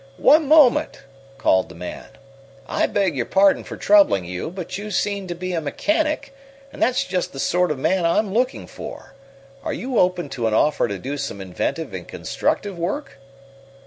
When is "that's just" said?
6.81-7.33